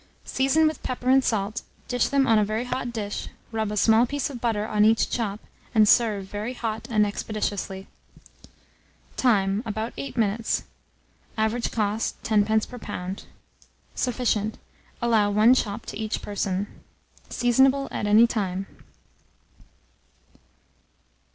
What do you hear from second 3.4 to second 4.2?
rub a small